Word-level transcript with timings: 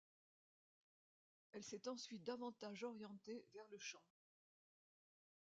Elle 1.51 1.61
s'est 1.63 1.87
ensuite 1.87 2.23
davantage 2.23 2.83
orientée 2.83 3.45
vers 3.53 3.67
le 3.69 3.77
chant. 3.77 4.01